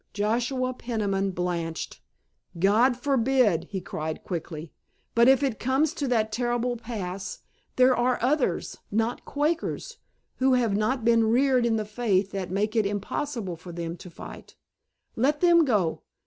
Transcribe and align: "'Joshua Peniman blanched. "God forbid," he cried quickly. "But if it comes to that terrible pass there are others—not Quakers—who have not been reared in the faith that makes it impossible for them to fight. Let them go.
"'Joshua 0.13 0.73
Peniman 0.73 1.29
blanched. 1.29 2.01
"God 2.57 2.97
forbid," 2.97 3.65
he 3.65 3.79
cried 3.81 4.23
quickly. 4.23 4.71
"But 5.13 5.27
if 5.27 5.43
it 5.43 5.59
comes 5.59 5.93
to 5.93 6.07
that 6.07 6.31
terrible 6.31 6.75
pass 6.75 7.43
there 7.75 7.95
are 7.95 8.17
others—not 8.19 9.25
Quakers—who 9.25 10.53
have 10.53 10.75
not 10.75 11.05
been 11.05 11.25
reared 11.29 11.67
in 11.67 11.75
the 11.75 11.85
faith 11.85 12.31
that 12.31 12.49
makes 12.49 12.75
it 12.75 12.87
impossible 12.87 13.55
for 13.57 13.71
them 13.71 13.95
to 13.97 14.09
fight. 14.09 14.55
Let 15.15 15.39
them 15.39 15.65
go. 15.65 16.01